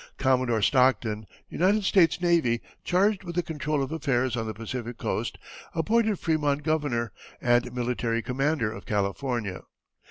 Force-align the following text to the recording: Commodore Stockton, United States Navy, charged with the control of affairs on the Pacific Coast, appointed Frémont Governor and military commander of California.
Commodore 0.17 0.63
Stockton, 0.63 1.27
United 1.47 1.83
States 1.83 2.19
Navy, 2.19 2.59
charged 2.83 3.23
with 3.23 3.35
the 3.35 3.43
control 3.43 3.83
of 3.83 3.91
affairs 3.91 4.35
on 4.35 4.47
the 4.47 4.53
Pacific 4.55 4.97
Coast, 4.97 5.37
appointed 5.75 6.15
Frémont 6.19 6.63
Governor 6.63 7.11
and 7.39 7.71
military 7.71 8.23
commander 8.23 8.73
of 8.73 8.87
California. 8.87 9.61